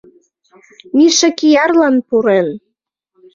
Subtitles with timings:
[0.95, 2.47] Миша киярлан пурен.